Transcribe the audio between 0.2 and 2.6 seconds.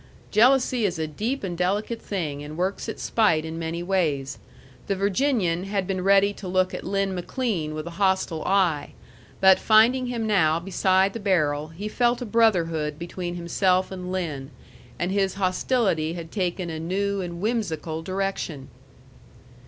Jealousy is a deep and delicate thing, and